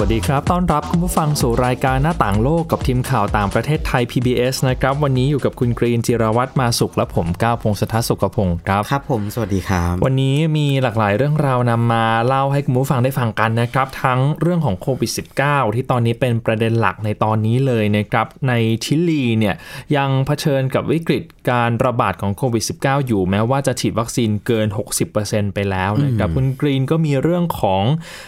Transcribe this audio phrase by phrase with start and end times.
[0.00, 15.10] วัสดีครับ ต้อนรับคุณผู้ฟังสู่รายการหน้าต่างโลกกับทีมข่าวต่างประเทศไทย PBS นะครับ วันนี้อยู่กับคุณกรีนจิรวัตรมาสุขและผมก้าวพงศธรสุขพงศ์ครับ ครับผม สวัสดีครับ วันนี้มีหลากหลายเรื่องราวนำมาเล่าให้คุณผู้ฟังได้ฟังกันนะครับ ทั้งเรื่องของโควิด
[15.42, 18.52] -19 ที่ตอนนี้เป็นประเด็นหลักในตอนนี้เลยนะครับ ใน
[18.84, 19.54] ชิลีเนี่ย
[19.96, 24.66] ยังเผชิญกับวิกฤตการระบาดของโควิด -19 อยู่แม้ว่าจะฉีดวัคซีนเกิน
[25.10, 27.82] 60%ไปแล้วนะครับ คุณกรีนก็มีเรื่องของ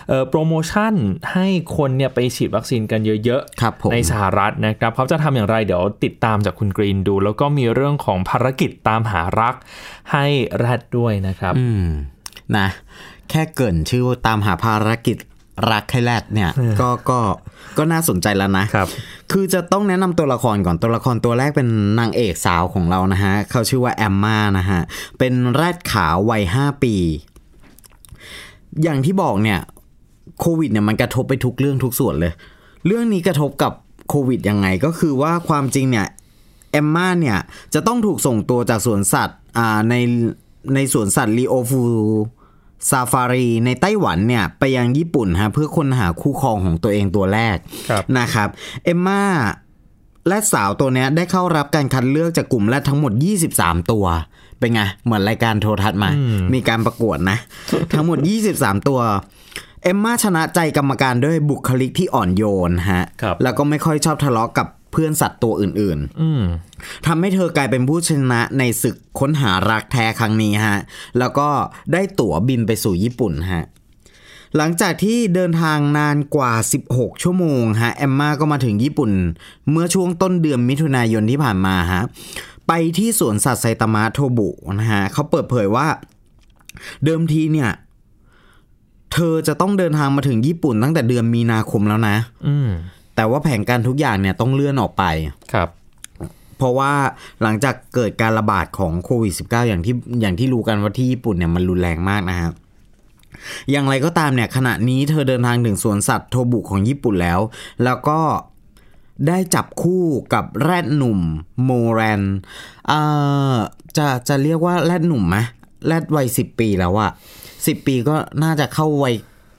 [0.08, 0.94] เออโปรโมชั่น
[1.34, 9.54] ให้คนเนี่ยไปฉีดวัคซีนกันเยอะครับผมในสหรัฐนะครับเขาจะทำอย่างไรเดี๋ยวติดตามจากคุณกรีนดู แล้วก็มีเรื่องของภารกิจตามหารัก
[10.12, 10.26] ให้
[10.58, 11.84] แรดด้วยนะครับ อืม
[12.56, 12.68] นะ
[13.30, 15.16] แค่เกรินชื่อว่าตามหาภารกิจ
[15.72, 16.50] รักให้แรดเนี่ย
[16.80, 17.20] ก็ก็
[17.78, 18.88] ก็น่าสนใจแล้วนะครับ
[19.32, 24.80] คือจะต้องแนะนำตัวละครก่อนตัวละครตัวแรกเป็นนางเอกสาวของเรานะฮะเขาชื่อว่าแอมมานะฮะ
[25.18, 26.94] เป็นแรดขาววัยห้าปี
[28.82, 29.60] อย่างที่บอกเนี่ย
[30.40, 32.32] โควิดเนี่ยมันกระทบไปทุกเรื่องทุกส่วนเลย
[32.86, 33.72] เรื่องนี้กระทบกับ
[34.08, 36.06] โควิดยังไงก็คือว่าความจริงเนี่ย
[36.72, 37.38] แอมมาเนี่ย
[37.74, 39.94] จะต้องถูกส่งตัวจากสวนสัตว์อ่าใน
[40.74, 41.82] ในสวนสัตว์ลีโอฟู
[42.90, 47.56] ซาฟารีในไต้หวันเนี่ยไปยังญี่ปุ่นฮะเพื่อค้นหาคู่ครองของตัวเองตัวแรก
[47.90, 48.48] ครับนะครับ
[48.84, 49.22] เอมมา
[50.28, 53.12] และสาวตัวเนี้ยได้เข้ารับการคัดเลือกจากกลุ่มแรดทั้งหมด
[53.52, 54.04] 23 ตัว
[54.58, 56.10] เป็นไง เหมือนรายการโทรทัศน์มา
[56.54, 57.38] มีการประกวดนะ
[57.92, 58.18] ทั้งหมด
[58.52, 59.00] 23 ตัว
[59.82, 66.42] เอมมาชนะใจกรรมการด้วยบุคลิกที่อ่อนโยนฮะครับแล้วก็ไม่ค่อยชอบทะเลาะกับเพื่อนสัตว์ตัวอื่นๆอืม
[67.06, 70.78] ทำให้เธอกลายเป็นผู้ชนะในศึกค้นหารักแท้ครั้งนี้ฮะ
[71.18, 71.48] แล้วก็
[71.92, 73.64] ได้ตั๋วบินไปสู่ญี่ปุ่นฮะ
[74.56, 76.52] หลังจากที่เดินทางนานกว่า
[76.88, 79.10] 16 ชั่วโมงฮะ แอมมาก็มาถึงญี่ปุ่น
[79.70, 82.02] เมื่อช่วงต้นเดือนมิถุนายนที่ผ่านมาฮะ
[82.68, 85.86] ไปที่สวนสัตว์ไซตามะโทบุนะฮะ เขาเปิดเผยว่า
[87.04, 87.70] เดิมทีเนี่ย
[89.12, 92.16] เธอจะต้องเดินทางมาถึงญี่ปุ่นตั้งแต่เดือนมีนาคมแล้วนะ
[92.46, 92.68] อืม
[93.16, 95.04] แต่ว่าแผนการทุกอย่างเนี่ยต้องเลื่อนออกไป
[95.52, 95.68] ครับ
[96.58, 96.92] เพราะว่า
[97.42, 102.52] หลังจากเกิดการระบาดของโควิด -19 อย่างที่อย่างที่รู้กันว่าที่ญี่ปุ่นเนี่ยมันรุนแรงมากนะครับ
[103.70, 107.40] อย่างไรก็ตามเนี่ยขณะนี้เธอเดินทางถึงสวนสัตว์โทบุของญี่ปุ่นแล้ว
[107.84, 108.20] แล้วก็
[109.28, 110.04] ได้จับคู่
[110.34, 111.20] กับแรดหนุ่ม
[111.64, 112.22] โมแรน
[112.88, 113.00] เอ่
[113.52, 113.54] อ
[113.96, 115.36] จะจะเรียกว่าแรดหนุ่มไหม
[115.86, 117.10] แรดวัยสิบปีแล้วอะ
[117.66, 119.14] สิบปีก็น่าจะเข้าวัย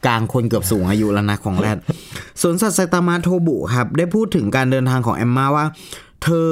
[0.05, 1.77] กลางคนเกือบสูงอายุแล้วนะของแรด
[2.41, 5.65] สวนสัตว์ไซตามาโทบุครับ ได้พูดถึงการเดินทางของแอมมาว่า
[6.23, 6.51] เธอ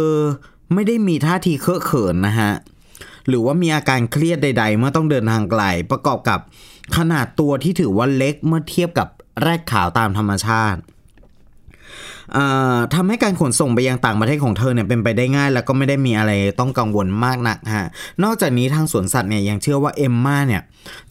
[0.74, 2.52] ไม่ได้มีท่าทีเคอะเขินนะฮะ
[3.28, 6.40] หรือว่ามีอาการเครียดใด ๆ เมื่อต้องเดินทางไกล ประกอบกับ
[6.96, 9.08] ขนาดตัวที่ถือว่าเล็กเมื่อเทียบกับ
[9.42, 10.80] แรดขาวตามธรรมชาติ
[12.96, 17.88] ทำให้การขนส่งไปยังต่างประเทศของเธอเนี่ยเป็นไปได้ง่าย แล้วก็ไม่ได้มีอะไรต้องกังวลมากนักฮะ
[18.24, 20.62] นอกจากนี้ทางสวนสัตว์เนี่ยยังเชื่อว่าเอมมาเนี่ย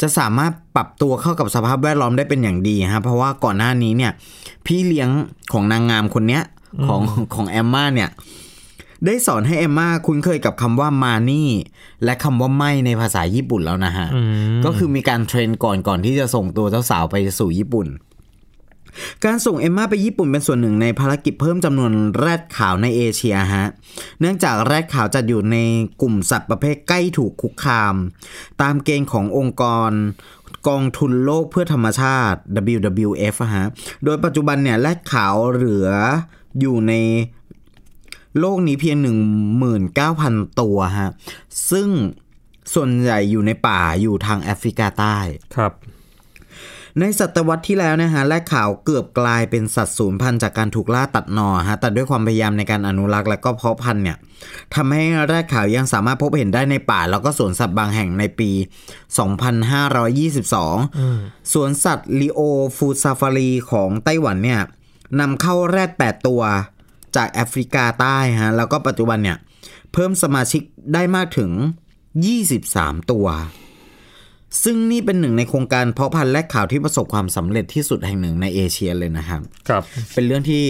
[0.00, 4.12] จะสามารถปรับตัวเข้ากับสภาพแวดล้อมได้เป็นอย่างดีฮะเพราะว่าก่อนหน้านี้เนี่ย
[4.66, 5.08] พี่เลี้ยง
[5.52, 6.42] ของนางงามคนเนี้ย
[6.86, 7.02] ของ
[7.34, 8.10] ของแอมมาเนี่ย
[9.06, 11.48] ได้สอนให้เอมมาคุ้นเคยกับคำว่ามานี่
[12.04, 14.06] และคำว่าไม่ในภาษาญี่ปุ่นแล้วนะฮะ
[14.64, 17.86] ก็คือมีการเทรนก่อนก่อนที่จะส่งตัวเจ้าสาวไปสู่ญี่ปุ่น
[19.24, 23.66] การส่งเอมมาไปญี่ปุ่นเป็นส่วนหนึ่งในภารกิจเพิ่มจำนวนแรดขาวในเอเชียฮะ
[24.20, 25.56] เนื่องจากแรดขาวจัดอยู่ใน
[26.02, 27.94] กลุ่มสัตว์ประเภทใกล้ถูกคุกคาม
[28.62, 29.90] ตามเกณฑ์ขององค์กร
[30.68, 32.38] กองทุนโลกเพื่อธรรมชาติ
[32.74, 33.66] WWF ฮะ
[34.04, 35.88] โดยปัจจุบันเนี่ยแรดขาวเหลือ
[36.60, 36.92] อยู่ใน
[38.38, 38.96] โลกนี้เพียง
[39.78, 41.10] 19,000 ตัวฮะ
[41.70, 41.88] ซึ่ง
[42.74, 45.18] ส่วนใหญ่อยู่ในป่าอยู่ทางแอฟริกาใต้
[45.54, 45.72] ครับ
[47.00, 54.16] ในศตวรรษที่แล้วนะฮะแรดขาวเกือบกลายเป็นสัตว์สูญพันธุ์จากการถูกล่าตัดหนอฮะแต่ด้วยความพยายามในการอนุรักษ์และก็เพาะพันธุ์เนี่ย
[54.74, 58.50] ทำให้แรดขาวยังสามารถพบเห็นได้ในป่า แล้วก็สวนสัตว์บางแห่งในปี
[60.16, 62.40] 2522 สวนสัตว์ลีโอ
[62.76, 64.60] ฟูซาฟารีของไต้หวันเนี่ย
[65.20, 66.42] นำเข้าแรด 8 ตัว
[67.16, 69.38] จากแอฟริกาใต้ฮะแล้วก็ปัจจุบันเนี่ย
[69.92, 70.62] เพิ่มสมาชิก
[70.94, 71.50] ได้มากถึง
[72.30, 73.26] 23 ตัว
[74.62, 79.82] ซึ่งนี่เป็นหนึ่งในโครงการเพาะพันธุ์แรดขาวที่ประสบความสำเร็จที่สุดแห่งหนึ่งในเอเชียเลยนะครับ ครับ
[80.14, 80.62] เป็นเรื่องที่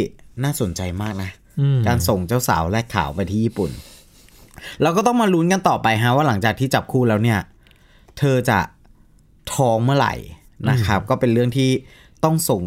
[0.45, 1.31] น่าสนใจมากนะ
[1.87, 3.71] การส่งเจ้าสาวแลกขาวไปที่ญี่ปุ่น
[4.83, 7.39] เราก็ต้องมาลุ้นกันต่อไปฮะว่าหลังจากที่จับคู่แล้วเนี่ย
[8.19, 8.59] เธอจะ
[9.55, 10.15] ท้องเมื่อไหร่
[10.71, 11.71] นะครับ ก็เป็นเรื่องที่
[12.25, 12.63] ต้องส่ง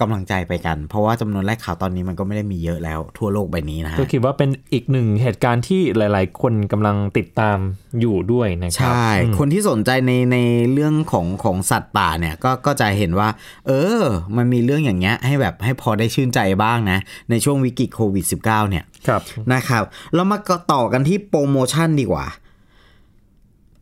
[0.00, 7.58] กำลังใจไปกัน เพราะว่าจำนวนแรกข่าวตอนนี้มันก็ไม่ได้มีเยอะแล้วทั่วโลกใบนี้นะฮะก็คิดว่าเป็นอีกหนึ่งเหตุการณ์ที่หลาย ๆ คนกำลังติดตาม
[8.00, 9.08] อยู่ด้วยนะครัใช่
[9.38, 10.38] คนที่สนใจในใน
[10.72, 13.28] เรื่องของของสัตว์ป่าเนี่ยก็ก็จะเห็นว่า
[13.66, 14.02] เออ
[14.36, 16.98] มันมีเรื่องอย่างเงี้ยให้แบบให้พอได้ชื่นใจบ้างนะ
[17.30, 19.22] ในช่วงวิกฤตโควิด -19 เนี่ยครับ
[19.52, 19.82] นะครับ
[20.14, 20.38] เรามา
[20.72, 22.26] ต่อกันที่โปรโมชั่นดีกว่า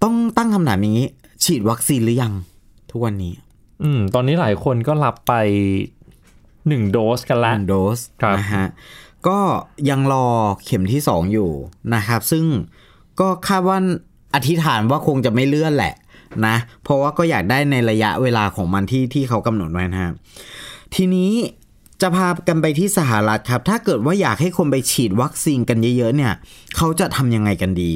[0.03, 1.09] ต้องตั้งคำถามอย่างนี้
[1.45, 2.33] ฉีดวัคซีนหรือยัง
[2.91, 3.35] ทุกวันนี้
[3.83, 5.33] อืม ตอนนี้หลายคนก็รับไป
[6.69, 8.67] หนึ่งโดสกันหละนึ่งโดสครับนะฮะ
[9.29, 9.39] ก็
[9.91, 10.27] ยังรอ
[10.65, 11.51] เข็มที่สองอยู่
[11.95, 12.45] นะครับ ซึ่ง
[13.21, 13.79] ก็คาดว่า
[14.35, 15.95] อธิษฐานว่าคงจะไม่เลื่อนแหละ
[16.47, 20.13] นะ เพราะว่าก็อยากได้ในระยะเวลาของมันที่ที่เขากำหนดไว้นะครับ
[20.95, 21.31] ทีนี้
[22.03, 26.33] จะพากันไปที่สหรัฐครับ ถ้าเกิดว่าอยากให้คนไปฉีดวัคซีนกันเยอะๆเนี่ย
[26.77, 27.93] เขาจะทำยังไงกันดี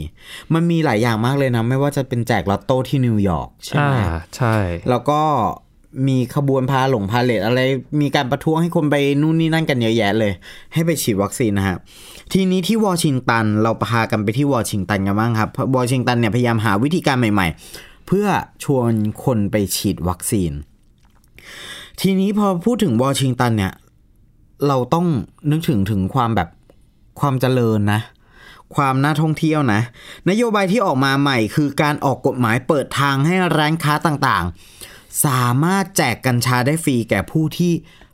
[0.54, 3.96] มันมีหลายอย่างมากเลยนะ ไม่ว่าจะเป็นแจกลอตโต้ที่นิวยอร์กใช่อ่าไหม
[4.36, 4.56] ใช่
[4.90, 5.20] แล้วก็
[6.08, 7.60] มีขบวนพาหงพาเหรดอะไร
[8.00, 10.32] มีการประท้วงให้คนไปนู่นนี่นั่นกันเยอะแยะเลย
[10.74, 11.76] ให้ไปฉีดวัคซีนนะฮะ
[12.32, 17.46] ทีนี้ที่วอชิงตันเราพากันไปที่วอชิงตันกันบ้างครับวอชิงตันเนี่ยพยายามหาวิธีการใหม่
[17.78, 18.26] ๆ เพื่อ
[18.64, 18.92] ชวน
[19.24, 20.52] คนไปฉีดวัคซีน
[22.00, 23.72] ทีนี้พอพูดถึงวอชิงตันเนี่ย
[24.66, 25.06] เราต้อง
[25.50, 26.48] นึกถึงถึงความแบบ
[27.20, 28.00] ความเจริญนะ
[28.76, 29.80] ความน่าท่องเที่ยวนะ
[30.30, 37.72] นโยบายที่ออกมาใหม่คือการออกกฎหมายเปิดทางให้ร้านค้าต่างๆ สามารถแจกกัญชาได้ฟรีแก่ผู้ที่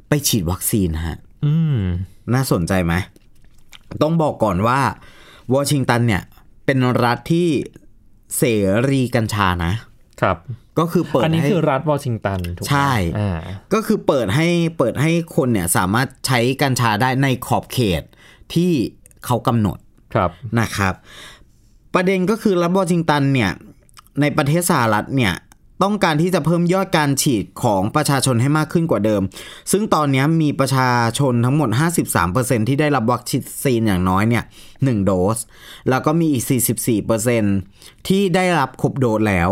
[0.08, 1.80] ไปฉีดวัคซีนฮะอืม
[2.34, 2.94] น่าสนใจไหม
[4.02, 4.80] ต้องบอกก่อนว่า
[5.54, 6.22] วอชิงตันเนี่ย
[6.64, 7.48] เป็นรัฐที่
[8.36, 8.42] เส
[8.90, 9.72] รีกัญชานะ
[10.20, 10.36] ครับ
[10.78, 13.40] ก็คือเปิดอันนี้ให้คือรัฐวอชิงตันถูกไหมใช่อ่า
[13.74, 14.48] ก็คือเปิดให้
[14.78, 18.02] เปิดให้คนเนี่ยสามารถใช้กัญชาได้ในขอบเขต
[18.54, 18.72] ที่
[19.24, 19.78] เขากำหนด
[20.14, 20.30] ครับ
[20.60, 20.94] นะครับ
[21.94, 23.50] ประเด็นก็คือรัฐวอชิงตันเนี่ย
[24.20, 25.32] ในประเทศสหรัฐเนี่ย
[25.82, 29.22] ต้องการที่จะเพิ่มยอดการฉีดของประชาชนให้มากขึ้นกว่าเดิม
[29.72, 31.70] ซึ่งตอนนี้มีประชาชนทั้งหมด
[32.18, 33.22] 53%ที่ได้รับวัค
[33.64, 34.44] ซีนอย่างน้อยเนี่ย
[34.74, 35.38] 1โดส
[35.88, 36.44] แล้วก็มีอีก
[37.24, 39.50] 44%ที่ได้รับครบโดสแล้ว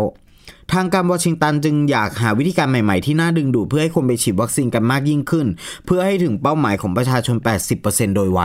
[0.73, 5.47] ทางการวอชิงตันจึงอยากหาวิธีการใหม่ๆ ที่น่าดึงดูดเพื่อให้คนไปฉีดวัคซีนกันมากยิ่งขึ้น
[5.85, 7.37] เพื่อให้ถึงเป้าหมายของประชาชน
[7.75, 8.41] 80%โดยไว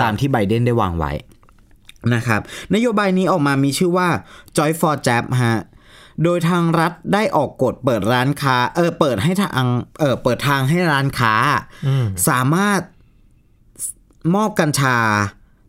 [0.00, 1.12] ตามที่ไบเดนได้วางไว้
[2.14, 2.40] นะครับ
[2.74, 4.08] นโยบายนี้ออกมามีชื่อว่า
[4.56, 5.56] Joy for Jab ฮะ
[6.24, 9.68] โดยทางรัฐได้ออกกฎเปิดร้านค้า เออเปิดให้ทาง
[10.00, 11.34] เออเปิดทางให้ร้านค้า
[12.28, 12.80] สามารถ
[14.34, 14.96] มอบกัญชา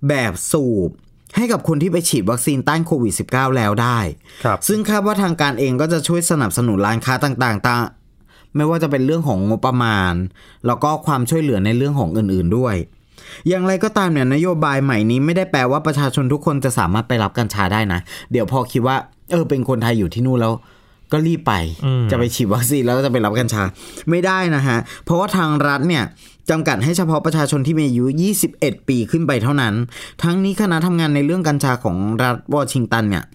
[0.10, 0.90] แบบสูบ
[1.36, 4.00] ให้กับคนที่ไปฉีดวัคซีนต้านโควิด -19 แล้วได้
[4.44, 7.82] ครับ ซึ่งคาดว่าทางการเองก็จะช่วยสนับสนุนร้านค้าต่างๆตาง
[8.56, 10.14] ไม่ว่าจะเป็นเรื่องของงบประมาณ
[10.66, 12.76] แล้วก็ความช่วยเหลือในเรื่องของอื่นๆด้วย
[13.48, 18.00] อย่างไรก็ตามเนี่ยนโยบายใหม่นี้ไม่ได้แปลว่าประชาชนทุกคนจะสามารถไปรับกัญชาได้นะ
[18.32, 18.98] เดี๋ยวพอคิดว่า
[19.32, 20.54] เออเป็นคนไทยอยู่ที่นู่นแล้ว
[21.12, 21.54] ก็รีบไป
[22.12, 23.64] จะไปฉีดวัคซีนแล้วก็จะไปรับกัญชา
[24.10, 26.04] ไม่ได้นะฮะ เพราะว่าทางรัฐเนี่ย
[26.50, 28.06] จำกัดให้เฉพาะประชาชนที่มีอายุ
[28.48, 29.74] 21 ปีขึ้นไปเท่านั้น
[30.24, 33.26] ทั้งนี้คณะทำงานในเรื่องกัญชาของรัฐวอชิงตันเนี่ย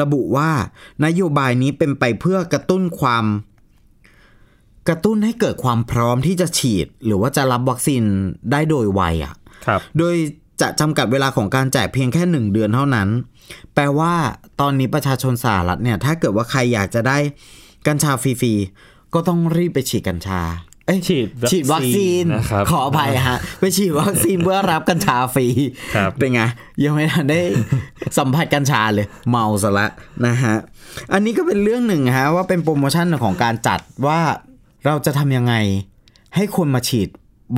[0.00, 0.50] ระบุว่า
[1.04, 3.24] นโยบายนี้เป็นไปเพื่อกระตุ้นความ
[4.88, 8.02] กระตุ้นให้เกิดความพร้อมที่จะฉีด หรือว่าจะรับวัคซีน
[8.52, 9.34] ได้โดยไวอะ
[9.66, 10.14] ครับโดย
[10.60, 13.08] จะจำกัดเวลาของการแจกเพียงแค่หนึ่งเดือนเท่านั้น
[13.74, 14.14] แปลว่า
[14.60, 17.18] ตอนนี้ประชาชนสหรัฐเนี่ย ถ้าเกิดว่าใครอยากจะได้
[17.86, 20.40] กัญชาฟรีๆ ก็ต้องรีบไปฉีดกัญชา
[20.86, 25.46] เอ้ยฉีดวัคซีนฉีดวัคซีนนะครับขออภัยฮะไปฉีดวัคซีนเพื่อรับกัญชาฟรี
[25.94, 26.40] ครับเป็นไง
[26.84, 27.40] ยังไม่ทันได้
[28.18, 29.86] สัมผัสกัญชาเลย เมาซะละ
[30.26, 30.54] นะฮะ
[31.12, 34.20] อันนี้ก็เป็นเรื่องหนึ่งฮะว่าเป็นโปรโมชั่นของการจัดว่า
[34.86, 35.54] เราจะทำยังไง
[36.34, 37.08] ให้คนมาฉีด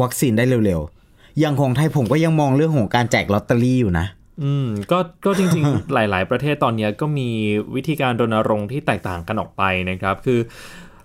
[0.02, 1.00] วัคซีนได้เร็วๆ
[1.40, 4.06] อย่างของไทยผมก็ยังมองเรื่องของการแจกลอตเตอรี่อยู่นะ
[4.42, 7.28] อืมก็ก็จริงๆ หลาย ๆ ประเทศตอนเนี้ยก็มี
[7.75, 10.40] วิธีการรณรงค์ที่แตกต่างกันออกไปนะครับ คือ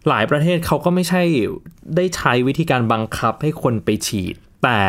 [0.09, 1.21] หลายประเทศเขาก็ไม่ใช่
[1.95, 4.79] ได้ใช้วิธีการบังคับให้คนไปฉีด แต่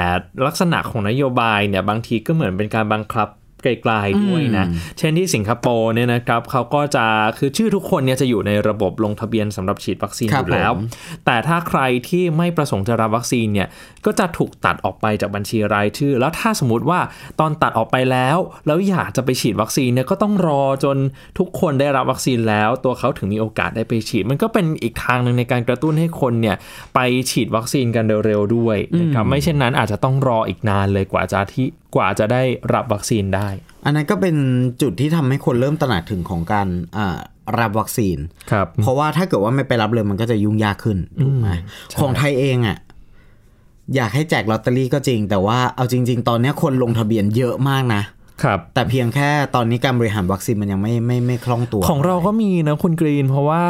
[0.46, 3.28] ลักษณะของนโยบายเนี่ยบางทีก็เหมือนเป็นการบังคับ
[3.62, 4.66] ไกลๆด้วยนะ
[4.98, 7.04] เช่นที่สิงคโปร์เนี่ยนะครับเขาก็จะ
[7.38, 10.86] คือชื่อทุกคนเนี่ยจะอยู่ในระบบลงทะเบียนสำหรับฉีดวัคซีนครัอบยู่แล้วผม
[11.24, 13.68] แต่ถ้าใครที่ไม่ประสงค์จะรับวัคซีนเนี่ย
[14.06, 17.00] ก็จะถูกตัดออกไปจากบัญชีรายชื่อ แล้วถ้าสมมติว่า
[17.40, 20.96] ตอนตัดออกไปแล้ว แล้วอยากจะไปฉีดวัคซีนเนี่ยก็ต้องรอจน
[21.38, 26.56] ทุกคนได้รับวัคซีนแล้ว ตัวเขาถึงมีโอกาสได้ไปฉีด มันก็เป็นอีกทางหนึ่งในการกระตุ้นให้คนเนี่ย
[26.94, 32.42] ไปฉีดวัคซีนกันเร็วๆด้วยนะครับไม่เช่นนั้นอาจจะต้องรออีกนานเลยกว่าจะที่กว่าจะได้
[32.74, 33.48] รับวัคซีนได้
[33.84, 34.36] อันนั้นก็เป็น
[34.82, 37.18] จุดที่ทำให้คนเริ่มตระหนักถึงของการอ่า
[37.60, 38.18] รับวัคซีน
[38.50, 41.48] ครับ เพราะว่าถ้าเกิดว่าไม่ไปรับเลยมันก็จะยุ่งยากขึ้นถูกไหม
[42.00, 42.78] ของไทยเองอะ
[43.94, 48.02] อยากให้แจกลอตเตอรี่ก็จริง แต่ว่าเอาจริง ๆ ตอนนี้คนลงทะเบียนเยอะมากนะ
[48.42, 53.64] ครับแต่เพียงแค่ตอนนี้การบริหารวัคซีนมันยังไม่ไม่ไม่คล่องตัว ของเราก็มีนะคุณกรีน เพราะว่า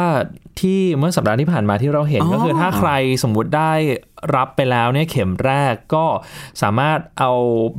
[0.59, 2.91] ที่เมื่อสัปดาห์ที่ผ่านมาที่เราเห็นอ๋อก็คือถ้าใคร
[3.23, 3.73] สมมุติได้
[4.35, 6.05] รับไปแล้วเนี่ยเข็มแรกก็
[6.61, 7.31] สามารถเอา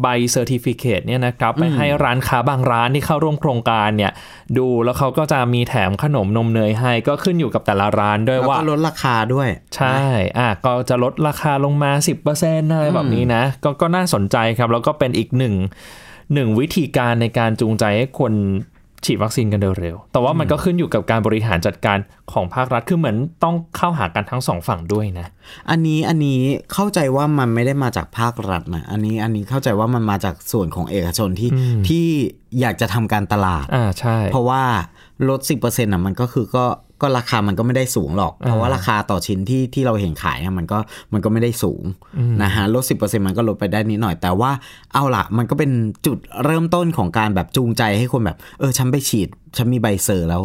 [0.02, 4.12] ใบ certificate เนี่ยนะครับไปให้ร้านค้าบางร้านที่เข้าร่วมโครงการเนี่ย
[4.59, 9.99] ดูแล้วเขาก็จะมีแถมขนมนมเนยให้ก็ขึ้นอยู่กับแต่ละร้านด้วยแล้วว่าก็ลดราคาด้วย ใช่
[10.38, 11.90] อะก็จะลดราคาลงมา
[12.33, 15.54] 10%อะไรแบบนี้นะ ก็ก็น่าสนใจครับ แล้วก็เป็นอีกหนึ่ง
[16.35, 18.35] หนึ่งวิธีการในการจูงใจให้คน
[19.04, 21.99] ฉีดวัคซีนกันเร็วๆ แต่ว่ามันก็ขึ้นอยู่กับการบริหารจัดการ
[22.32, 25.26] ของภาครัฐ คือเหมือนต้องเข้าหากันทั้งสองฝั่งด้วยนะ
[25.70, 26.40] อันนี้อันนี้
[26.73, 31.50] เข้าใจว่ามันไม่ได้มาจากภาครัฐนะ อันนี้อันนี้เข้าใจว่ามันมาจากส่วนของเอกชนที่
[31.88, 32.06] ที่
[32.61, 34.62] อยากจะทำการตลาด อ่าใช่ เพราะว่า
[35.28, 36.64] ลด10%อะมันก็คือก็
[37.00, 40.78] ก็ราคามันก็ไม่ได้สูงหรอก เพราะว่าราคาต่อชิ้นที่ที่เราเห็นขายอะมันก็
[41.12, 41.83] มันก็ไม่ได้สูง
[42.43, 44.50] นะฮะลด10%มันก็ลดไปได้นิดหน่อย แต่ว่า
[44.93, 45.71] เอาละมันก็เป็น
[46.07, 50.43] จุดเริ่มต้นของการแบบจูงใจให้คนแบบ เออ ฉันไปฉีด ฉันมีใบเซอร์แล้ว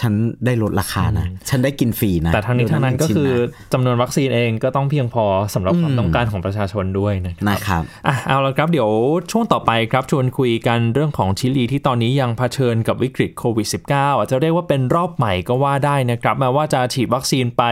[0.00, 0.12] ฉัน
[0.44, 3.30] ได้ลดราคานะ ฉันได้กินฟรีนะ แต่ทั้งนี้ทั้งนั้นก็คือ
[3.72, 8.90] จำนวนวัคซีนเองก็ต้องเพียงพอสำหรับความต้องการของประชาชนด้วยนะครับนะครับอะเอาละครับเดี๋ยว
[9.32, 17.62] ช่วงต่อไปครับชวนคุยกันเรื่องของชิลีที่ตอนนี้ยังเผชิญกับวิกฤตโควิด -19 อาจจะเรียกว่าเป็นรอบใหม่ก็ว่าได้นะครับแม้ว่าจะฉีดวัคซีนไป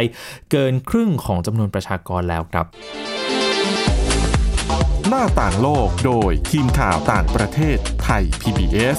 [0.50, 2.66] เกินครึ่งของจำนวนประชากรแล้วครับ
[5.08, 8.98] หน้าต่างโลกโดยทีมข่าวต่างประเทศไทย PBS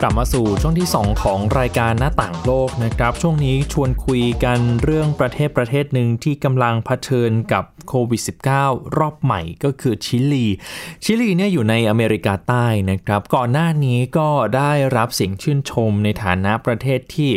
[0.00, 8.22] กลับมาสู่ช่วงที่ 2 ของรายการหน้าต่างโลกนะครับ ช่วงนี้ชวนคุยกันเรื่องประเทศประเทศหนึ่งที่กำลังเผชิญกับโควิด
[8.58, 10.46] -19 รอบใหม่ก็คือชิลี
[11.04, 17.30] ชิลีเนี่ยอยู่ในอเมริกาใต้นะครับ ก่อนหน้านี้ก็ได้รับเสียงชื่นชมในฐานะประเทศที่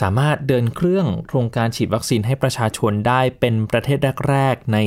[0.00, 3.98] สามารถเดินเครื่องโครงการฉีดวัคซีนให้ประชาชนได้เป็นประเทศ
[4.30, 4.78] แรกๆใน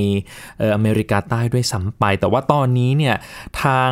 [0.76, 3.16] อเมริกาใต้ด้วยซ้ำไป แต่ว่าตอนนี้เนี่ย
[3.64, 3.92] ทาง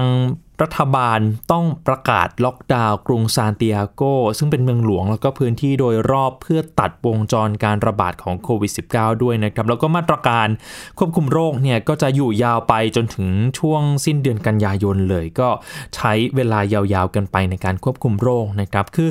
[0.64, 1.20] รัฐบาล
[1.52, 4.02] ต้องประกาศล็อกดาวน์กรุงซานติอาโก
[4.38, 10.48] ซึ่งเป็นเมืองหลวงแล้วก็พื้นที่โดยรอบเพื่อตัดวงจรการระบาดของโควิด -19 ด้วยนะครับ แล้วก็มาตรการ
[10.98, 13.28] ควบคุมโรคเนี่ยก็จะอยู่ยาวไปจนถึง
[13.60, 15.50] ช่วงสิ้นเดือนกันยายนเลย ก็
[15.96, 19.10] ใช้เวลายาวๆกันไปในการควบคุมโรคนะครับคือ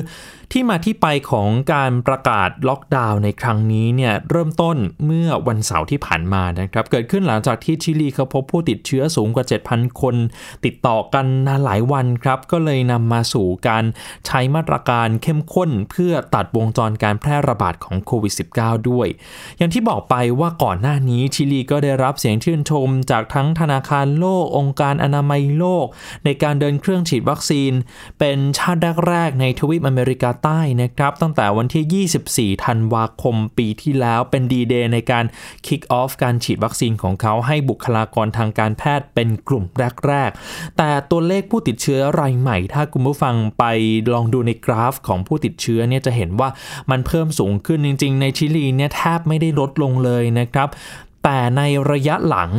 [0.55, 10.15] ที่มาที่ไปของการประกาศล็อกดาวน์ในครั้งนี้เนี่ยเริ่มต้นเมื่อวันเสาร์ที่ผ่านมานะครับ เกิดขึ้นหลังจากที่ชิลีเขาพบผู้ติดเชื้อสูงกว่า 7,000 คน
[10.65, 13.83] ติดต่อกันนานหลายวันครับ ก็เลยนำมาสู่การ
[14.25, 19.07] ใช้มาตรการเข้มข้น เพื่อตัดวงจรการแพร่ระบาดของโควิด -19 ด้วย
[19.57, 25.85] อย่างที่บอกไปว่าก่อนหน้านี้ชิลีก็ได้รับเสียงชื่นชม จากทั้งธนาคารโลกองค์การอนามัยโลก
[26.25, 27.71] ในการเดินเครื่องฉีดวัคซีน
[28.19, 35.25] เป็นชาติแรกๆในทวีปอเมริกาใต้นะครับตั้งแต่วันที่ 24 ธันวาคมปีที่แล้วเป็นดีเดย์ในการ
[35.67, 39.63] kick off การฉีดวัคซีนของเขาให้บุคลากรทางการแพทย์เป็นกลุ่ม
[40.05, 43.63] แรก ๆ แต่ตัวเลขผู้ติดเชื้อรายใหม่ ถ้าคุณผู้ฟังไป
[44.13, 46.49] ลองดูในกราฟของผู้ติดเชื้อเนี่ยจะเห็นว่า
[46.91, 50.69] มันเพิ่มสูงขึ้นจริง ๆ ในชิลีเนี่ยแทบไม่ได้ลดลงเลยนะครับ
[51.23, 52.51] แต่ในระยะหลัง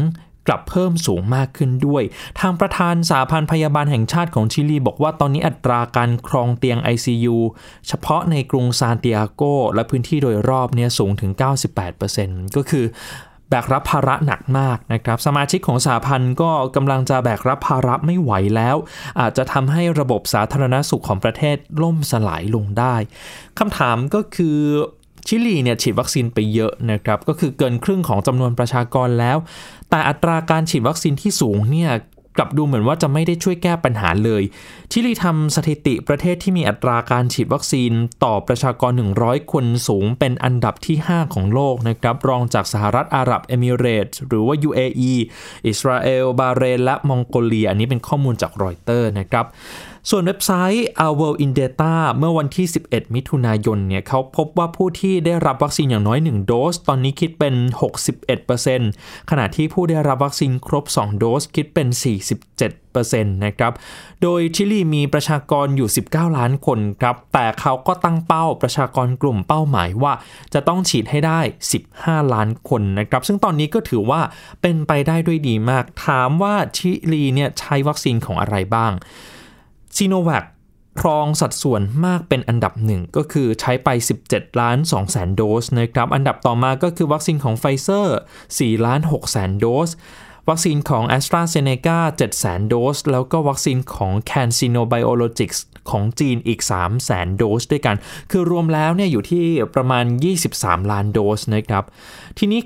[0.47, 2.03] กลับเพิ่มสูงมากขึ้นด้วย
[2.41, 7.37] ทางประธานสาพันธ์พยาบาลแห่งชาติของชิลีบอกว่าตอนนี้อัตราการครองเตียง ICU
[7.89, 9.43] เฉพาะในกรุงซานติอาโก
[9.75, 11.31] และพื้นที่โดยรอบเนี่ยสูงถึง
[11.95, 12.87] 98%ก็คือ
[13.51, 18.77] แบกรับภาระหนักมากนะครับ สมาชิกของสาพันธ์ก็กำลังจะแบกรับภาระไม่ไหวแล้ว
[19.21, 22.97] อาจจะทำให้ระบบสาธารณสุขของประเทศล่มสลายลงได้
[23.59, 24.59] คำถามก็คือ
[25.27, 29.37] ชิลีเนี่ยฉีดวัคซีนไปเยอะนะครับก็คือเกินครึ่งของจำนวนประชากรแล้ว
[29.91, 31.93] แต่อัตราการฉีดวัคซีนที่สูงเนี่ย
[32.39, 34.43] กลับดูเหมือนว่าจะไม่ได้ช่วยแก้ปัญหาเลย
[34.91, 37.93] ชิลีทำสถิติประเทศที่มีอัตราการฉีดวัคซีน
[38.25, 45.13] ต่อประชากร 100 คนสูงเป็นอันดับที่ 5 ของโลกนะครับ รองจากสหรัฐอาหรับเอมิเรตส์หรือว่า UAE
[45.67, 49.47] อิสราเอล บาห์เรน และมองโกเลีย อันนี้เป็นข้อมูลจากรอยเตอร์นะครับ
[50.11, 57.55] ส่วนเว็บไซต์ Our World in Data เมื่อวันที่ 11 มิถุนายนเนี่ยเขาพบว่าผู้ที่ได้รับวัคซีนอย่างน้อย 1 โดส ตอนนี้คิดเป็น
[58.43, 61.89] 61%ขณะที่ผู้ได้รับวัคซีนครบ 2 โดสคิดเป็น
[62.67, 63.73] 47%นะครับ
[64.23, 70.13] โดยชิลีมีประชากรอยู่ 19 ล้านคนครับ แต่เขาก็ตั้งเป้าประชากรกลุ่มเป้าหมายว่า
[70.55, 71.41] จะต้องฉีดให้ได้
[71.85, 74.21] 15 ล้านคนนะครับ ซึ่งตอนนี้ก็ถือว่า
[74.63, 78.95] เป็นไปได้ด้วยดีมาก ถามว่าชิลีเนี่ยใช้วัคซีนของอะไรบ้าง
[79.97, 80.45] ซีโนแวค
[81.01, 83.89] ครองสัดส่วนมากเป็นอันดับหนึ่งก็คือใช้ไป
[84.25, 88.17] 17 ล้าน2แสนโดสนะครับ อันดับต่อมาก็คือวัคซีนของไฟเซอร์
[88.51, 89.91] 4ล้าน6แสนโดส
[90.49, 95.59] วัคซีนของ a s t r a z เซ e c a 7แสนโดส แล้วก็วัคซีนของ CanSino Biologics
[95.91, 97.97] ของจีนอีก3แสนโดสด้วยกัน
[98.31, 100.05] คือรวมแล้วเนี่ยอยู่ที่ประมาณ
[100.47, 101.85] 23 ล้านโดสนะครับ
[102.39, 102.61] ทีนี้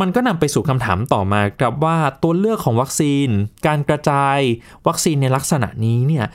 [0.00, 3.28] มันก็นำไปสู่คำถามต่อมาครับว่าตัวเลือกของวัคซีน
[3.66, 4.38] การกระจาย
[4.86, 6.26] วัคซีนในลักษณะนี้เนี่ย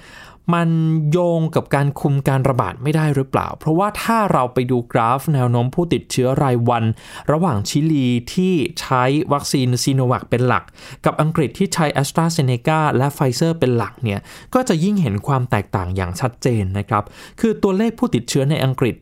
[0.53, 0.69] มัน
[1.11, 6.83] โยงกับการคุมการระบาดไม่ได้หรือเปล่า เพราะว่าถ้าเราไปดูกราฟแนวโน้มผู้ติดเชื้อรายวัน
[7.31, 9.03] ระหว่างชิลีที่ใช้
[9.33, 10.63] วัคซีนซีโนแวคเป็นหลัก
[11.05, 14.19] กับอังกฤษที่ใช้แอสตราเซเนกาและไฟเซอร์เป็นหลักเนี่ย
[14.53, 17.03] ก็จะยิ่งเห็นความแตกต่างอย่างชัดเจนนะครับ
[17.39, 18.95] คือตัวเลขผู้ติดเชื้อในอังกฤษ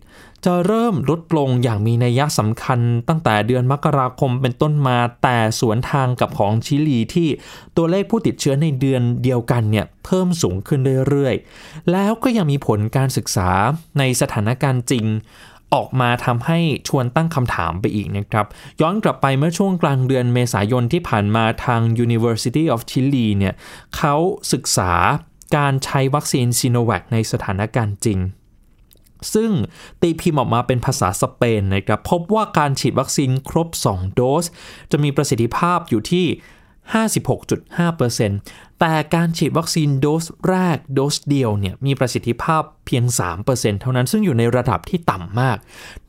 [0.46, 7.28] จะเริ่มลดลงอย่างมีนัยสำคัญตั้งแต่เดือนมกราคมเป็นต้นมาแต่สวนทางกับของชิลีที่
[7.78, 10.80] ตัวเลขผู้ติดเชื้อในเดือนเดียวกันเนี่ยเพิ่มสูงขึ้น
[11.10, 13.50] เรื่อยๆ แล้วก็ยังมีผลการศึกษา
[14.00, 15.06] ในสถานการณ์จริง
[15.74, 18.46] ออกมาทำให้ชวนตั้งคำถามไปอีกนะครับ
[18.82, 23.54] ย้อนกลับไปเมื่อช่วงกลางเดือนเมษายนที่ผ่านมาทาง University of Chile เนี่ย
[23.98, 24.16] เขา
[24.54, 24.94] ศึกษา
[25.58, 28.20] การใช้วัคซีนซีโนแวคในสถานการณ์จริง
[29.34, 29.52] ซึ่ง
[30.02, 34.46] ตีพิมพ์ออกมาเป็นภาษาสเปนนะครับพบว่าการฉีดวัคซีนครบ 2 โดส
[34.92, 36.28] จะมีประสิทธิภาพอยู่ที่
[36.98, 43.04] 56.5%แต่การฉีดวัคซีนโดสแรกโดสเดียวเนี่ยมีประสิทธิภาพเพียง
[43.44, 45.58] 3%เท่านั้นซึ่งอยู่ในระดับที่ต่ำมาก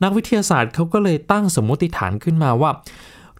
[0.03, 2.71] นักวิทยาศาสตร์เขาก็เลยตั้งสมมติฐานขึ้นมาว่า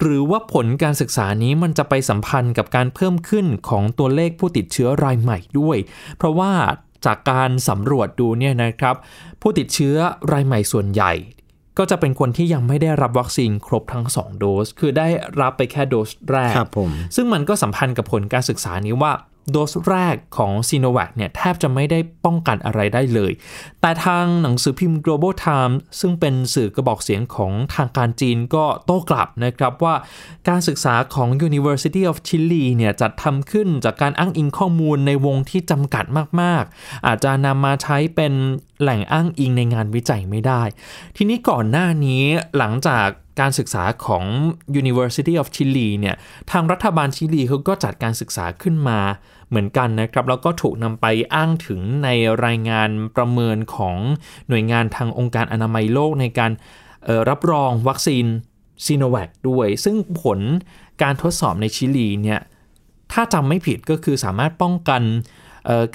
[0.02, 5.78] หรือว่าผลการศึกษานี้มันจะไปสัมพันธ์กับการเพิ่มขึ้นของตัวเลขผู้ติดเชื้อรายใหม่ด้วย
[6.18, 6.52] เพราะว่า
[7.06, 8.96] จากการสำรวจดูเนี่ยนะครับ
[9.42, 9.96] ผู้ติดเชื้อ
[10.32, 11.14] รายใหม่ส่วนใหญ่
[11.78, 15.08] ก็จะเป็นคนที่ยังไม่ได้รับวัคซีนครบทั้ง 2 โดส คือได้
[15.42, 19.14] รับไปแค่โดสแรกครับผมซึ่งมันก็สัมพันธ์กับผลการศึกษานี้ว่า
[19.52, 23.32] โดสแรกของซีโนแวคเนี่ยแทบจะไม่ได้ป้องกันอะไรได้เลย
[23.82, 29.96] แต่ทางหนังสือพิมพ์ Global Times ซึ่งเป็นสื่อกระบอกเสียงของทางการจีนก็โต้กลับนะครับว่า
[30.48, 36.06] การศึกษาของ University of Chile เนี่ยจัดทำขึ้นจากการอ้างอิงข้อมูลในวงที่จำกัด
[36.42, 38.34] มาก ๆ อาจจะนำมาใช้เป็น
[38.82, 40.62] แหล่งอ้างอิงในงานวิจัยไม่ได้
[41.18, 42.24] ทีนี้ก่อนหน้านี้
[42.58, 43.08] หลังจาก
[43.40, 44.26] การศึกษาของ
[44.82, 46.16] University of Chile เนี่ย
[46.52, 49.00] ทางรัฐบาลชิลีเขาก็จัดการศึกษาขึ้นมา
[49.50, 52.10] เหมือนกันนะครับ แล้วก็ถูกนำไปอ้างถึงใน
[52.46, 53.98] รายงานประเมินของ
[54.48, 56.52] หน่วยงานทางองค์การอนามัยโลกในการ
[57.30, 58.26] รับรองวัคซีน
[58.86, 60.40] ซีโนแวคด้วย ซึ่งผล
[61.02, 62.40] การทดสอบในชิลีเนี่ย
[63.14, 65.02] ถ้าจำไม่ผิดก็คือสามารถป้องกัน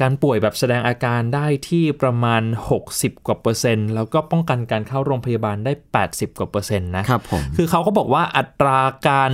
[0.00, 2.42] การป่วยแบบแสดงอาการได้ที่ประมาณ
[2.84, 5.72] 60 กว่าเปอร์เซ็นต์แล้วก็ป้องกันการเข้าโรงพยาบาลได้
[6.04, 9.32] 80 กว่าเปอร์เซ็นต์นะครับผมคือเขาก็บอกว่าอัตราการ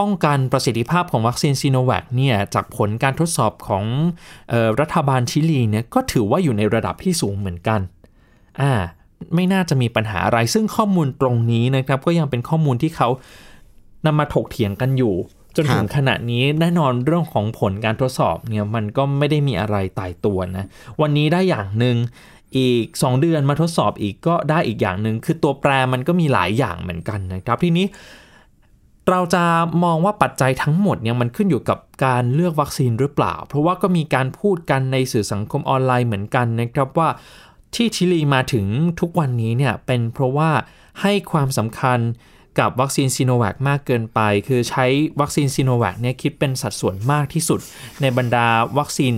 [0.00, 3.84] ป้องกันประสิทธิภาพของวัคซีนซีโนแวคเนี่ยจากผลการทดสอบของ
[4.52, 7.80] ออรัฐบาลชิลีเนี่ยก็ถือว่าอยู่ในระดับที่สูงเหมือนกัน
[8.60, 8.72] อ่า
[9.34, 13.08] ไม่น่าจะมีปัญหาอะไร ซึ่งข้อมูลตรงนี้นะครับ ก็ยังเป็นข้อมูลที่เขา
[14.06, 15.14] นำมาถกเถียงกันอยู่
[15.56, 20.64] จนถึงขณะนี้แน่นอนเรื่องของผลการทดสอบเนี่ยมันก็ไม่ได้มีอะไรตายตัวนะ
[21.00, 21.96] วันนี้ได้อย่างหนึ่ง
[22.56, 27.86] อีก 2 เดือนมาทดสอบอีกก็ได้อีกอย่างหนึ่งคือตัวแปรมันก็มีหลายอย่างเหมือนกันนะครับทีนี้
[29.10, 29.44] เราจะ
[29.84, 37.08] มองว่าปัจจัยทั้งหมดเนี่ยมันขึ้นอยู่กับการเลือกวัคซีนหรือเปล่า เพราะว่าก็มีการพูดกันในสื่อสังคมออนไลน์เหมือนกันนะครับว่า
[37.74, 38.66] ที่ชิลีมาถึง
[39.00, 40.50] ทุกวันนี้เนี่ยเป็นเพราะว่า
[41.00, 41.98] ให้ความสำคัญ
[42.58, 44.86] กับวัคซีนซีโนแวคมากเกินไป คือใช้
[45.20, 47.60] วัคซีนซีโนแวคเนี่ยคิดเป็นสัดส่วนมากที่สุด
[48.00, 48.46] ในบรรดา
[48.78, 49.12] วัคซีน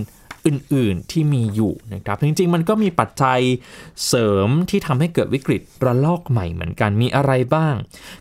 [0.45, 3.39] อื่นๆที่มีอยู่นะครับจริงๆ มันก็มีปัจจัย
[4.07, 7.75] เสริมที่ทำให้เกิดวิกฤตระลอกใหม่เหมือนกันมีอะไรบ้าง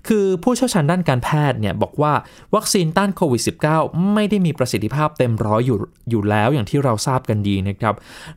[0.08, 2.12] คือผู้เชี่ยวชาญด้านการแพทย์เนี่ยบอกว่า
[2.54, 3.42] วัคซีนต้านโควิด
[3.76, 5.78] -19 ไม่ได้มีประสิทธิภาพเต็มร้อยอยู่
[6.10, 7.94] อยู่แล้วอย่างที่เราทราบกันดีนะครับ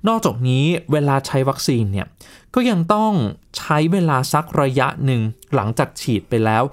[0.08, 2.08] นอกจากนี้เวลาใช้วัคซีนเนี่ย
[2.56, 3.14] ก็ยังต้อง
[3.58, 5.22] ใช้เวลาสักระยะหนึ่ง
[5.56, 6.64] หลังจากฉีดไปแล้ว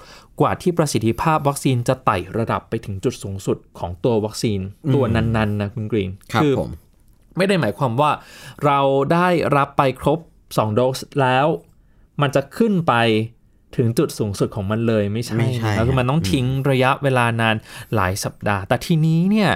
[0.40, 4.60] กว่าที่ประสิทธิภาพวัคซีนจะไต่ระดับไปถึงจุดสูงสุดของตัววัคซีน
[4.94, 6.70] ตัวนั้นๆนะคุณกรีนครับอผม
[7.36, 8.10] ไม่ได้หมายความว่า
[8.64, 8.78] เรา
[9.12, 10.18] ได้รับไปครบ
[10.48, 11.46] 2 โดสแล้ว
[12.20, 12.94] มันจะขึ้นไป
[13.76, 17.56] ถึงจุดสูงสุดของมันเลยไม่ใช่ไม่ใช่แล้วคือมันต้องทิ้งระยะเวลานาน
[17.94, 19.50] หลายสัปดาห์ แต่ทีนี้เนี่ย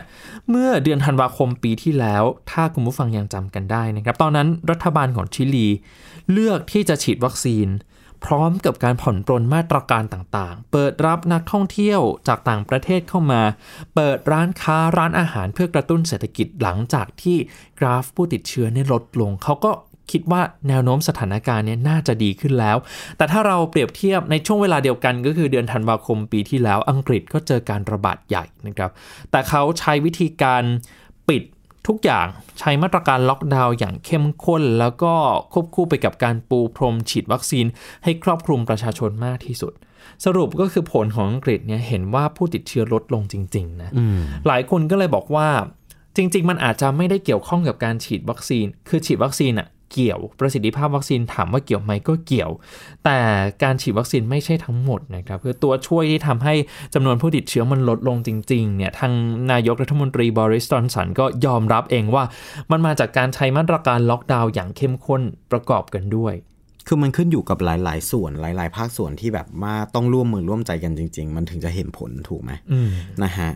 [0.50, 5.66] เมื่อเดือนธันวาคมปีที่แล้ว ถ้าคุณผู้ฟังยังจำกันได้นะครับ ตอนนั้นรัฐบาลของชิลี
[6.32, 7.66] เลือกที่จะฉีดวัคซีน
[8.24, 13.42] พร้อมกับการผ่อนปรนมาตรการต่างๆ เปิดรับนักท่องเที่ยวจากต่างประเทศเข้ามา
[13.94, 17.36] เปิดร้านค้าร้านอาหารเพื่อกระตุ้นเศรษฐกิจหลังจากที่
[17.78, 19.72] กราฟผู้ติดเชื้อเนี่ยลดลง เขาก็
[20.10, 22.76] คิดว่าแนวโน้มสถานการณ์เนี่ยน่าจะดีขึ้นแล้ว
[23.16, 28.90] แต่ถ้าเราเปรียบเทียบในช่วงเวลาเดียวกันก็คือเดือนธันวาคมปีที่แล้วอังกฤษก็เจอการระบาดใหญ่นะครับ
[29.30, 30.62] แต่เขาใช้วิธีการ
[31.28, 31.42] ปิด
[31.86, 32.26] ทุกอย่าง
[32.58, 35.12] ใช้มาตรการล็อกดาวน์อย่างเข้มข้น แล้วก็
[35.52, 37.66] ควบคู่ไปกับการปูพรมฉีดวัคซีน
[38.04, 39.72] ให้ครอบคลุมประชาชนมากที่สุด
[40.24, 43.90] สรุปก็คือผลของอังกฤษเนี่ยเห็นว่าผู้ติดเชื้อลดลงจริงๆนะ
[44.46, 45.48] หลายคนก็เลยบอกว่า
[46.16, 52.50] จริง ๆ มันอาจจะไม่ได้เกี่ยวข้องกับการฉีดวัคซีน คือฉีดวัคซีนอะ เกี่ยวประสิทธิภาพวัคซีนถามว่าเกี่ยวไหมก็เกี่ยว
[53.04, 53.18] แต่
[53.62, 56.54] การฉีดวัคซีนไม่ใช่ทั้งหมดนะครับคือตัวช่วยที่ทำให้
[56.94, 59.12] จำนวนผู้ติดเชื้อมันลดลงจริงๆเนี่ยทาง
[59.52, 62.24] นายกรัฐมนตรีบริสจอนสันก็ยอมรับเองว่า
[62.70, 65.22] มันมาจากการใช้มาตรการล็อกดาวน์อย่างเข้มข้น
[65.52, 66.34] ประกอบกันด้วย
[66.86, 72.90] คือมันขึ้นอยู่กับหลาย ๆ ส่วนหลาย ๆ ภาคส่วนที่แบบว่าต้องร่วมมือร่วมใจกันจริง ๆ มันถึงจะเห็นผลถูกไหมอืม
[73.22, 73.50] นะฮะ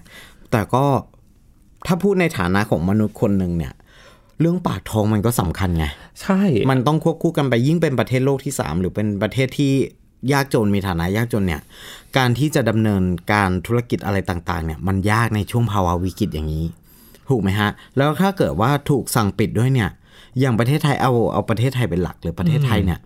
[0.51, 0.85] แต่ก็
[1.87, 3.73] ถ้าพูดในฐานะของมนุษย์คนหนึ่งเนี่ย
[4.42, 5.87] เรื่องปากท้องมันก็สำคัญไง
[6.22, 9.72] ใช่ มันต้องควบคู่กันไปยิ่งเป็นประเทศโลกที่ 3 หรือเป็นประเทศที่
[10.33, 11.62] ยากจนมีฐานะยากจนเนี่ย
[12.16, 13.02] การที่จะดำเนิน
[13.33, 16.64] การธุรกิจอะไรต่างๆ เนี่ย มันยากในช่วงภาวะวิกฤตอย่างนี้
[17.28, 19.90] ถูกไหมฮะ แล้วถ้าเกิดว่าถูกสั่งปิดด้วยเนี่ย
[20.40, 23.00] อย่างประเทศไทยเอาเอาประเทศไทยเป็นหลักหรือประเทศไทยเนี่ย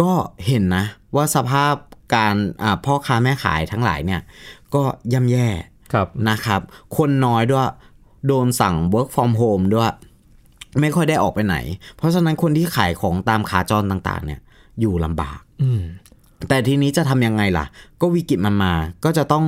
[0.00, 0.10] ก็
[0.46, 0.84] เห็นนะ
[1.16, 1.74] ว่าสภาพ
[2.14, 4.20] การอ่าพ่อค้าแม่ขายทั้งหลายเนี่ย
[4.74, 4.82] ก็
[5.12, 5.48] ย่ำแย่
[5.92, 6.60] ครับนะครับ
[6.96, 7.68] คนน้อยด้วย
[8.26, 9.92] โดนสั่ง work from home ด้วย
[10.80, 11.56] ไม่ค่อยได้ออกไปไหน
[11.96, 14.40] เพราะฉะนั้นคนที่ขายของตามขาจรต่าง ๆ เนี่ย
[14.80, 15.82] อยู่ลำบาก อืม
[16.48, 17.66] แต่ทีนี้จะทำยังไงล่ะ
[18.00, 18.72] ก็วิกฤตมันมา
[19.04, 19.44] ก็จะต้อง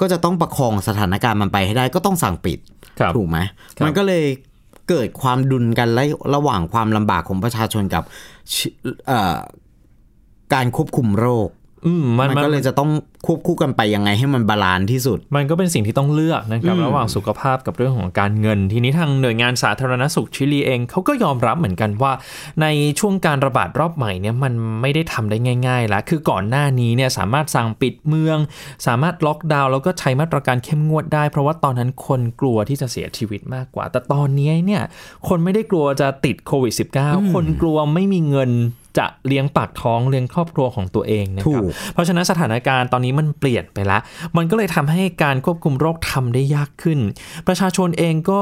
[0.00, 2.58] ก็จะต้องประคองสถานการณ์มันไปให้ได้ ก็ต้องสั่งปิด
[3.00, 3.38] ครับถูกไหม
[3.76, 4.24] ครับมันก็เลย
[4.88, 6.02] เกิดความดุลกันและ
[6.34, 8.02] ระหว่างความลำบากของประชาชนกับ
[8.54, 8.68] ชิ
[9.06, 9.38] เอ่อ
[10.54, 11.48] การควบคุมโรค
[11.86, 12.90] อืมมันมันมันก็เลยจะต้อง
[13.26, 22.12] ควบคู่กันไปยังไงให้มัน balance ที่สุด มันก็เป็นสิ่งที่ต้องเลือกนะครับอืมระหว่างสุขภาพกับเรื่องของการเงิน ทีนี้ทางหน่วยงานสาธารณสุขชิลีเองเขาก็ยอมรับเหมือนกันว่า
[22.62, 22.66] ใน
[22.98, 25.36] ช่วงการระบาดรอบใหม่เนี่ยมันไม่ได้ทำได้
[25.66, 28.38] ง่ายๆแล้วคือก่อนหน้านี้เนี่ยสามารถสั่งปิดเมือง
[28.86, 34.82] สามารถล็อกดาวน์แล้วก็ใช้มาตรการเข้มงวดได้ เพราะว่าตอนนั้นคนกลัวที่จะเสียชีวิตมากกว่า แต่ตอนนี้เนี่ย
[35.28, 38.50] คนไม่ได้กลัวจะติดโควิด -19 คนกลัวไม่มีเงิน
[38.98, 44.00] จะเลี้ยงปากท้องเลี้ยงครอบครัวของตัวเองนะครับถูกเพราะฉะนั้นสถานการณ์ตอนนี้มันเปลี่ยนไปแล้ว
[44.36, 46.98] มันก็เลยทำให้การควบคุมโรคทำได้ยากขึ้น
[47.46, 48.40] ประชาชนเองก็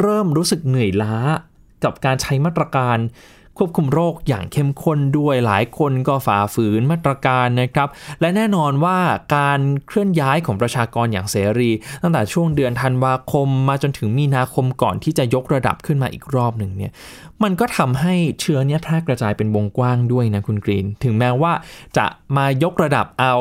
[0.00, 1.14] เริ่มรู้สึกเหนื่อยล้า
[1.84, 2.98] กับการใช้มาตรการ
[3.58, 7.88] ควบคุมโรคอย่างเข้มข้นด้วยหลายคนก็ฝ่าฝืนมาตรการนะครับ
[8.20, 8.98] และแน่นอนว่า
[9.36, 11.70] การเคลื่อนย้ายของประชากรอย่างเสรี
[12.02, 16.92] ตั้งแต่ช่วงเดือนธันวาคมมาจนถึงมีนาคมก่อนที่จะยกระดับขึ้นมาอีกรอบหนึ่งเนี่ย
[17.42, 21.52] มันก็ทำให้เชื้อเนี่ยแพร่กระจายเป็นวงกว้างด้วยนะคุณกรีน ถึงแม้ว่า
[21.96, 23.34] จะมายกระดับเอา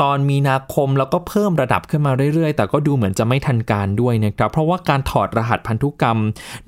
[0.00, 6.18] ตอนมีนาคมแล้วก็เพิ่มระดับขึ้นมาเรื่อยๆ แต่ก็ดูเหมือนจะไม่ทันการด้วยนะครับ เพราะว่าการถอดรหัสพันธุกรรม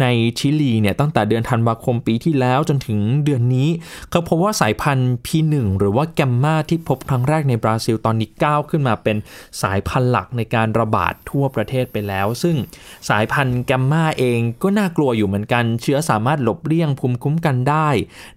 [0.00, 0.06] ใน
[0.38, 3.68] ชิลีเนี่ยตั้งแต่เดือนธันวาคมปีที่แล้วจนถึงเดือนนี้
[4.10, 9.16] เขาพบว่าสายพันธุ์ P1 หรือว่าแกมมาที่พบครั้งแรกในบราซิลตอนนี้ก้าวขึ้นมาเป็น
[9.62, 12.56] สายพันธุ์หลักในการระบาดทั่วประเทศไปแล้ว ซึ่ง
[13.08, 17.88] สายพันธุ์แกมมาเองก็น่ากลัวอยู่เหมือนกัน เชื้อสามารถหลบเลี่ยงภูมิคุ้มกันได้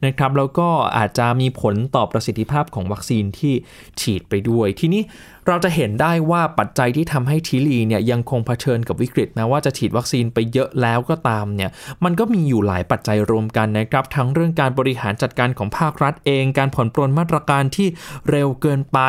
[0.06, 3.54] นะครับแล้วก็อาจจะมีผลต่อประสิทธิภาพของวัคซีนที่
[4.02, 5.02] ฉีดไปด้วยทีนี้
[5.48, 11.70] เราจะเห็นได้ว่าปัจจัยที่ทำให้ชิลีเนี่ยยังคงเผชิญกับวิกฤตแม้ว่าจะฉีดวัคซีนไปเยอะแล้วก็ตามเนี่ย
[12.04, 17.88] มันก็มีอยู่หลายปัจจัยรวมกันนะครับ ทั้งเรื่องการบริหารจัดการของภาครัฐเอง การผ่อนปรนมาตรการที่
[18.30, 19.00] เร็วเกินไป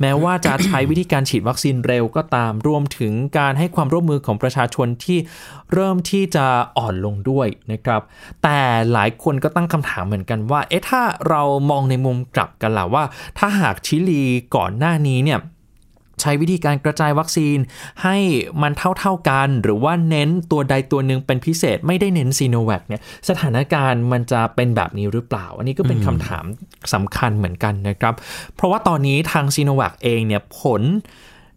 [0.00, 5.18] แม้ว่าจะใช้วิธีการฉีดวัคซีนเร็วก็ตาม รวมถึงการให้ความร่วมมือของประชาชนที่
[5.72, 6.46] เริ่มที่จะ
[6.78, 8.00] อ่อนลงด้วยนะครับ
[8.42, 8.60] แต่
[8.92, 13.04] หลายคนก็ตั้งคำถามเหมือนกันว่า เอ๊ะถ้าเรามองในมุมกลับกันล่ะว่า
[13.38, 14.22] ถ้าหากชิลี
[14.56, 15.40] ก่อนหน้านี้เนี่ย
[16.22, 17.58] ใช้วิธีการกระจายวัคซีน
[18.02, 18.16] ให้
[18.62, 26.44] มันเท่าๆกัน หรือว่าเน้นตัวใดตัวหนึ่งเป็นพิเศษไม่ได้เน้นซีโนแวคเนี่ยสถานการณ์มันจะเป็นแบบนี้หรือเปล่า อันนี้ก็เป็นคำถาม
[26.94, 28.14] สำคัญเหมือนกันนะครับ
[28.54, 30.82] เพราะว่าตอนนี้ทางซีโนแวคเองเนี่ยผล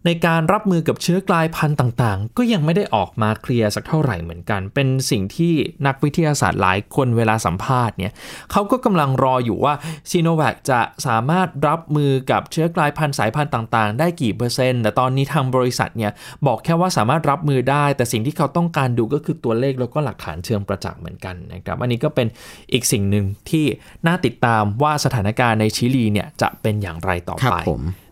[0.06, 5.54] ในการรับมือกับเชื้อกลายพันธุ์ต่างๆ ก็ยังไม่ได้ออกมาเคลียร์สักเท่าไหร่เหมือนกัน เป็นสิ่งที่
[5.86, 8.12] นักวิทยาศาสตร์หลายคนเวลาสัมภาษณ์เนี่ย
[8.52, 9.74] เขาก็กำลังรออยู่ว่า
[10.10, 16.12] ซีโนแวคจะสามารถรับมือกับเชื้อกลายพันธุ์สายพันธุ์ต่างๆ ได้กี่เปอร์เซ็นต์ แต่ตอนนี้ทางบริษัทเนี่ย
[16.46, 22.26] บอกแค่ว่าสามารถรับมือได้ แต่สิ่งที่เขาต้องการดูก็คือตัวเลขแล้วก็หลักฐานเชิงประจักษ์เหมือนกันนะครับ อันนี้ก็เป็น
[22.72, 23.66] อีกสิ่งหนึ่งที่
[24.06, 27.56] น่าติดตามว่าสถานการณ์ในชิลีเนี่ยจะเป็นอย่างไรต่อไป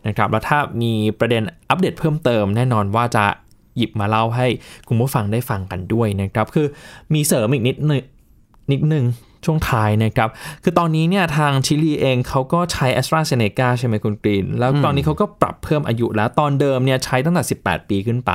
[0.08, 3.24] นะครับแล้วถ้ามีประเด็นอัปเดตเพิ่มเติมแน่นอนว่าจะ
[3.76, 4.46] หยิบมาเล่าให้
[4.88, 6.66] คุณผู้ฟังได้ฟังกันด้วยนะครับ คือ
[7.14, 8.02] มีเสริมอีกนิดนึง
[8.72, 9.06] นิดหนึ่ง
[9.44, 10.28] ช่วงท้ายนะครับ
[10.62, 17.88] คือตอนนี้เนี่ยทางชิลีเองเขาก็ใช้ a s t r a z เซ e c a ใช่ไหมคุณกรีน แล้วตอนนี้เขาก็ปรับเพิ่มอายุแล้ว ตอนเดิมเนี่ยใช้ตั้งแต่ 18
[17.88, 18.32] ปีขึ้นไป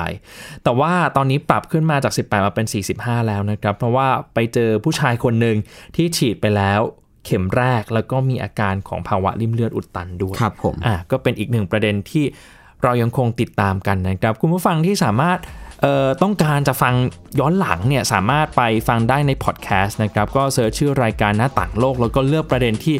[0.64, 5.58] แต่ว่าตอนนี้ปรับขึ้นมาจาก 18 มาเป็น 45 แล้วนะครับ เพราะว่าไปเจอผู้ชายคนหนึ่ง
[5.96, 6.82] ที่ฉีดไปแล้ว
[7.26, 12.26] เข็มแรกแล้วก็มีอาการของภาวะริ่มเลือดอุดตันด้วยครับผมอะก็เป็นอีกหนึ่งประเด็นที่
[12.84, 15.40] เรายังคงติดตามกันนะครับ คุณผู้ฟังที่สามารถ
[15.82, 16.94] เอ่อต้องการจะฟัง
[17.40, 22.96] ย้อนหลังเนี่ยสามารถไปฟังได้ในพอดแคสต์นะครับ ก็เสิร์ชชื่อรายการหน้าต่างโลก แล้วก็เลือกประเด็นที่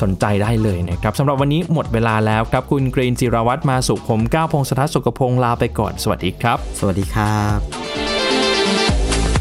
[0.00, 7.58] สนใจได้เลยนะครับสำหรับวันนี้หมดเวลาแล้วครับ คุณกรีนจิรวัตรมาสุขผมก้าวพงศธรสุขพงศ์ลาไปก่อน สวัสดีครับ สวัสดีครับ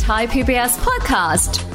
[0.07, 1.74] Thai PBS podcast.